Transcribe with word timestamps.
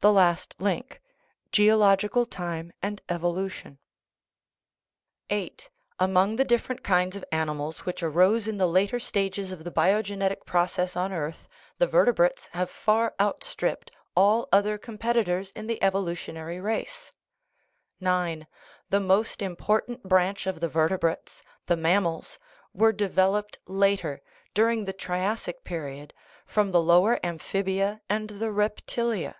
(8) 0.00 0.04
Among 0.60 0.84
the 1.50 2.76
different 6.46 6.84
kinds 6.84 7.16
of 7.16 7.24
animals 7.32 7.80
which 7.84 8.00
arose 8.00 8.46
in 8.46 8.58
the 8.58 8.68
later 8.68 9.00
stages 9.00 9.50
of 9.50 9.64
the 9.64 9.72
biogenetic 9.72 10.46
process 10.46 10.94
on 10.94 11.12
earth 11.12 11.48
the 11.78 11.88
vertebrates 11.88 12.46
have 12.52 12.70
far 12.70 13.12
outstripped 13.18 13.90
all 14.16 14.48
other 14.52 14.78
com 14.78 14.98
petitors 14.98 15.50
in 15.56 15.66
the 15.66 15.82
evolutionary 15.82 16.60
race. 16.60 17.12
(9) 17.98 18.46
The 18.90 19.00
most 19.00 19.40
impor 19.40 19.84
tant 19.84 20.04
branch 20.04 20.46
of 20.46 20.60
the 20.60 20.68
vertebrates, 20.68 21.42
the 21.66 21.76
mammals, 21.76 22.38
were 22.72 22.92
de 22.92 23.08
veloped 23.08 23.56
later 23.66 24.20
(during 24.54 24.84
the 24.84 24.92
triassic 24.92 25.64
period) 25.64 26.14
from 26.46 26.70
the 26.70 26.80
lower 26.80 27.18
amphibia 27.26 28.00
and 28.08 28.30
the 28.30 28.52
reptilia. 28.52 29.34